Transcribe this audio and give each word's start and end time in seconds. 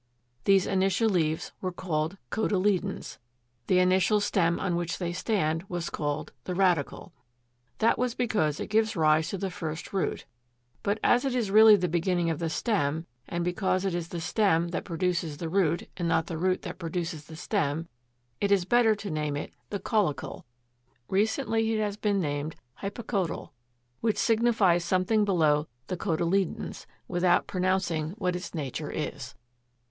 These 0.45 0.65
initial 0.65 1.07
leaves 1.09 1.51
were 1.61 1.75
named 1.79 2.17
COTYLEDONS. 2.31 3.19
The 3.67 3.77
initial 3.77 4.19
stem 4.19 4.59
on 4.59 4.75
which 4.75 4.97
they 4.97 5.13
stand 5.13 5.61
was 5.69 5.91
called 5.91 6.33
the 6.45 6.55
RADICLE. 6.55 7.13
That 7.77 7.99
was 7.99 8.15
because 8.15 8.59
it 8.59 8.71
gives 8.71 8.95
rise 8.95 9.29
to 9.29 9.37
the 9.37 9.51
first 9.51 9.93
root; 9.93 10.25
but, 10.81 10.99
as 11.03 11.23
it 11.23 11.35
is 11.35 11.51
really 11.51 11.75
the 11.75 11.87
beginning 11.87 12.31
of 12.31 12.39
the 12.39 12.49
stem, 12.49 13.05
and 13.29 13.43
because 13.45 13.85
it 13.85 13.93
is 13.93 14.07
the 14.07 14.19
stem 14.19 14.69
that 14.69 14.85
produces 14.85 15.37
the 15.37 15.49
root 15.49 15.87
and 15.95 16.07
not 16.07 16.25
the 16.25 16.39
root 16.39 16.63
that 16.63 16.79
produces 16.79 17.25
the 17.25 17.35
stem, 17.35 17.87
it 18.39 18.51
is 18.51 18.65
better 18.65 18.95
to 18.95 19.11
name 19.11 19.37
it 19.37 19.53
the 19.69 19.77
CAULICLE. 19.79 20.43
Recently 21.09 21.73
it 21.73 21.79
has 21.79 21.95
been 21.95 22.19
named 22.19 22.55
Hypocotyle; 22.81 23.51
which 23.99 24.17
signifies 24.17 24.83
something 24.83 25.23
below 25.25 25.67
the 25.85 25.95
cotyledons, 25.95 26.87
without 27.07 27.45
pronouncing 27.45 28.13
what 28.17 28.35
its 28.35 28.55
nature 28.55 28.89
is. 28.89 29.35